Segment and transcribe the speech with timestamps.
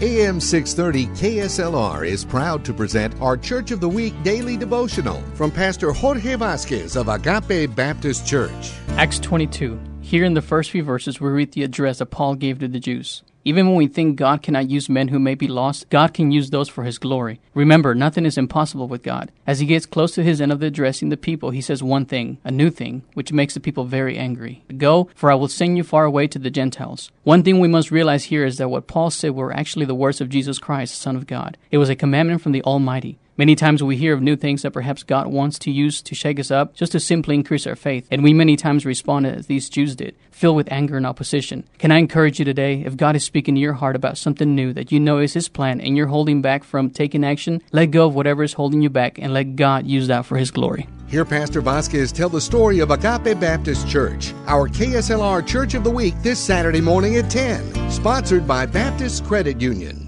[0.00, 5.50] AM 630 KSLR is proud to present our Church of the Week daily devotional from
[5.50, 8.70] Pastor Jorge Vazquez of Agape Baptist Church.
[8.90, 9.76] Acts 22.
[10.00, 12.78] Here in the first few verses, we read the address that Paul gave to the
[12.78, 13.24] Jews.
[13.48, 16.50] Even when we think God cannot use men who may be lost, God can use
[16.50, 17.40] those for His glory.
[17.54, 19.32] Remember, nothing is impossible with God.
[19.46, 22.36] As He gets close to His end of addressing the people, He says one thing,
[22.44, 24.64] a new thing, which makes the people very angry.
[24.76, 27.10] Go, for I will send you far away to the Gentiles.
[27.24, 30.20] One thing we must realize here is that what Paul said were actually the words
[30.20, 31.56] of Jesus Christ, the Son of God.
[31.70, 33.16] It was a commandment from the Almighty.
[33.38, 36.40] Many times we hear of new things that perhaps God wants to use to shake
[36.40, 39.68] us up just to simply increase our faith, and we many times respond as these
[39.68, 41.62] Jews did, filled with anger and opposition.
[41.78, 44.72] Can I encourage you today, if God is speaking to your heart about something new
[44.72, 48.08] that you know is His plan and you're holding back from taking action, let go
[48.08, 50.88] of whatever is holding you back and let God use that for His glory.
[51.06, 55.90] Hear Pastor Vazquez tell the story of Agape Baptist Church, our KSLR Church of the
[55.90, 60.07] Week this Saturday morning at 10, sponsored by Baptist Credit Union.